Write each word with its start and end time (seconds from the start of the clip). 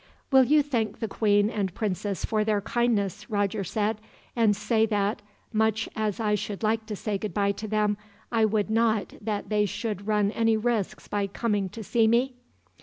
"Will 0.31 0.45
you 0.45 0.63
thank 0.63 0.97
the 0.97 1.07
queen 1.07 1.47
and 1.47 1.75
princess 1.75 2.25
for 2.25 2.43
their 2.43 2.59
kindness," 2.59 3.29
Roger 3.29 3.63
said, 3.63 4.01
"and 4.35 4.55
say 4.55 4.87
that, 4.87 5.21
much 5.53 5.87
as 5.95 6.19
I 6.19 6.33
should 6.33 6.63
like 6.63 6.87
to 6.87 6.95
say 6.95 7.19
goodbye 7.19 7.51
to 7.51 7.67
them, 7.67 7.97
I 8.31 8.45
would 8.45 8.71
not 8.71 9.13
that 9.21 9.49
they 9.49 9.67
should 9.67 10.07
run 10.07 10.31
any 10.31 10.57
risks 10.57 11.07
by 11.07 11.27
coming 11.27 11.69
to 11.69 11.83
see 11.83 12.07
me?" 12.07 12.33